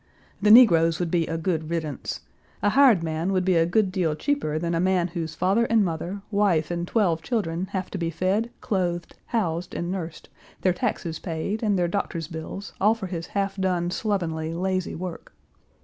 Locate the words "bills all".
12.27-12.95